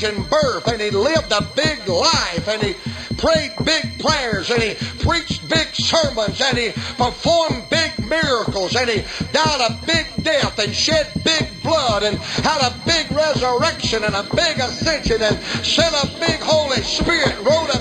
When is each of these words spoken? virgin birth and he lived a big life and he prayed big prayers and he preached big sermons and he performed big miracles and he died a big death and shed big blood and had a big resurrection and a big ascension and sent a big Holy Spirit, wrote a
virgin 0.00 0.22
birth 0.24 0.66
and 0.68 0.80
he 0.80 0.90
lived 0.90 1.32
a 1.32 1.42
big 1.54 1.86
life 1.86 2.48
and 2.48 2.62
he 2.62 2.74
prayed 3.16 3.52
big 3.64 3.98
prayers 3.98 4.50
and 4.50 4.62
he 4.62 4.74
preached 5.04 5.46
big 5.48 5.68
sermons 5.74 6.40
and 6.40 6.56
he 6.56 6.70
performed 6.96 7.68
big 7.68 7.92
miracles 8.08 8.74
and 8.76 8.88
he 8.88 9.02
died 9.32 9.70
a 9.70 9.86
big 9.86 10.06
death 10.22 10.58
and 10.58 10.74
shed 10.74 11.06
big 11.24 11.48
blood 11.62 12.02
and 12.02 12.16
had 12.16 12.60
a 12.66 12.74
big 12.86 13.10
resurrection 13.12 14.04
and 14.04 14.14
a 14.14 14.22
big 14.34 14.58
ascension 14.58 15.20
and 15.22 15.38
sent 15.64 15.94
a 15.94 16.06
big 16.18 16.40
Holy 16.40 16.80
Spirit, 16.82 17.36
wrote 17.44 17.68
a 17.74 17.79